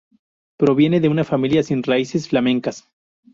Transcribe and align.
Proviene 0.57 0.99
de 0.99 1.09
una 1.09 1.23
familia 1.23 1.61
sin 1.61 1.83
raíces 1.83 2.27
flamencas. 2.27 2.89